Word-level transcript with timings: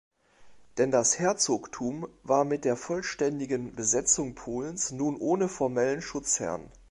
Denn 0.79 0.89
das 0.89 1.19
Herzogtum 1.19 2.07
war 2.23 2.43
mit 2.43 2.65
der 2.65 2.75
vollständigen 2.75 3.75
Besetzung 3.75 4.33
Polens 4.33 4.89
nun 4.89 5.15
ohne 5.17 5.47
formellen 5.47 6.01
„Schutzherrn“. 6.01 6.71